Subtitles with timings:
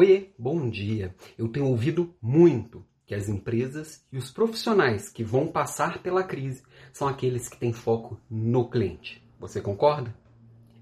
[0.00, 1.12] Oiê, bom dia.
[1.36, 6.62] Eu tenho ouvido muito que as empresas e os profissionais que vão passar pela crise
[6.92, 9.20] são aqueles que têm foco no cliente.
[9.40, 10.14] Você concorda?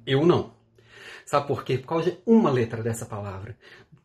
[0.06, 0.52] Eu não.
[1.24, 1.79] Sabe por quê?
[1.79, 3.56] Por causa de uma letra dessa palavra.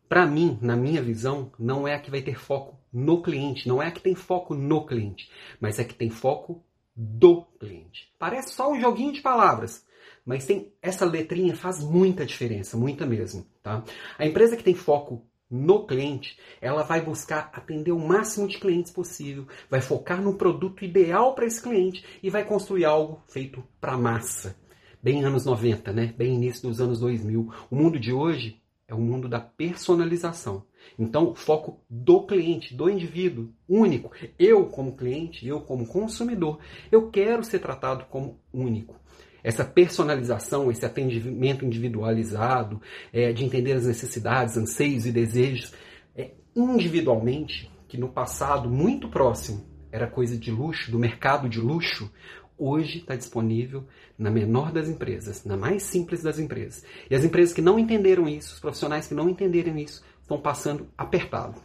[0.08, 3.82] Para mim, na minha visão, não é a que vai ter foco no cliente, não
[3.82, 6.64] é a que tem foco no cliente, mas é a que tem foco
[6.96, 8.10] do cliente.
[8.18, 9.84] Parece só um joguinho de palavras,
[10.24, 13.84] mas tem essa letrinha faz muita diferença, muita mesmo, tá?
[14.18, 18.90] A empresa que tem foco no cliente, ela vai buscar atender o máximo de clientes
[18.90, 23.98] possível, vai focar no produto ideal para esse cliente e vai construir algo feito para
[23.98, 24.56] massa.
[25.02, 26.14] Bem anos 90, né?
[26.16, 27.52] Bem início dos anos 2000.
[27.70, 30.64] O mundo de hoje é o mundo da personalização.
[30.98, 34.10] Então, foco do cliente, do indivíduo único.
[34.38, 39.02] Eu, como cliente, eu, como consumidor, eu quero ser tratado como único
[39.42, 42.80] essa personalização, esse atendimento individualizado,
[43.12, 45.72] é, de entender as necessidades, anseios e desejos,
[46.16, 52.10] é, individualmente, que no passado muito próximo era coisa de luxo, do mercado de luxo,
[52.56, 53.84] hoje está disponível
[54.16, 56.84] na menor das empresas, na mais simples das empresas.
[57.10, 60.88] E as empresas que não entenderam isso, os profissionais que não entenderam isso, estão passando
[60.96, 61.60] apertado.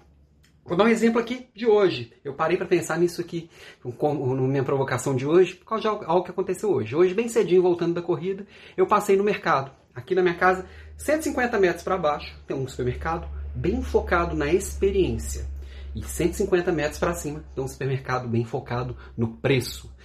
[0.67, 2.11] Vou dar um exemplo aqui de hoje.
[2.25, 3.49] Eu parei para pensar nisso aqui,
[3.85, 6.93] na minha provocação de hoje, por causa de algo que aconteceu hoje.
[6.93, 9.71] Hoje, bem cedinho, voltando da corrida, eu passei no mercado.
[9.95, 15.49] Aqui na minha casa, 150 metros para baixo, tem um supermercado bem focado na experiência.
[15.95, 19.95] E 150 metros para cima, tem um supermercado bem focado no preço.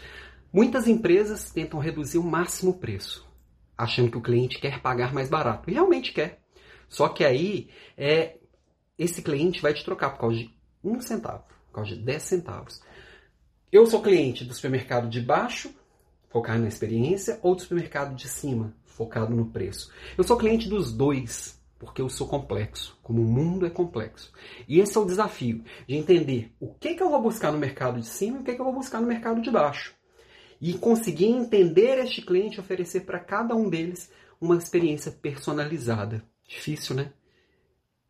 [0.52, 3.28] Muitas empresas tentam reduzir o máximo o preço,
[3.76, 5.68] achando que o cliente quer pagar mais barato.
[5.68, 6.38] E realmente quer.
[6.88, 8.36] Só que aí é,
[9.02, 10.50] esse cliente vai te trocar por causa de
[10.82, 12.82] um centavo, por causa de 10 centavos.
[13.70, 15.74] Eu sou cliente do supermercado de baixo,
[16.28, 19.90] focado na experiência, ou do supermercado de cima, focado no preço.
[20.16, 24.32] Eu sou cliente dos dois, porque eu sou complexo, como o mundo é complexo.
[24.68, 28.00] E esse é o desafio de entender o que, que eu vou buscar no mercado
[28.00, 29.94] de cima e o que, que eu vou buscar no mercado de baixo.
[30.60, 36.22] E conseguir entender este cliente e oferecer para cada um deles uma experiência personalizada.
[36.46, 37.12] Difícil, né?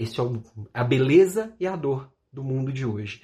[0.03, 0.25] Este é
[0.75, 3.23] a beleza e a dor do mundo de hoje.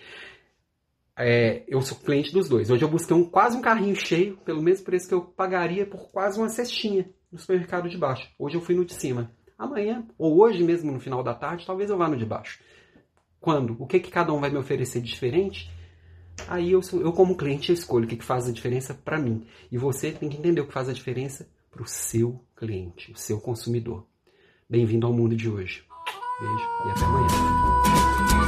[1.16, 2.70] É, eu sou cliente dos dois.
[2.70, 6.08] Hoje eu busquei um, quase um carrinho cheio, pelo mesmo preço que eu pagaria por
[6.12, 8.30] quase uma cestinha no supermercado de baixo.
[8.38, 9.32] Hoje eu fui no de cima.
[9.58, 12.60] Amanhã, ou hoje mesmo no final da tarde, talvez eu vá no de baixo.
[13.40, 13.76] Quando?
[13.80, 15.68] O que, que cada um vai me oferecer de diferente?
[16.46, 19.44] Aí eu, eu como cliente, eu escolho o que, que faz a diferença para mim.
[19.72, 23.16] E você tem que entender o que faz a diferença para o seu cliente, o
[23.16, 24.06] seu consumidor.
[24.70, 25.87] Bem-vindo ao mundo de hoje.
[26.40, 28.47] Beijo e até amanhã.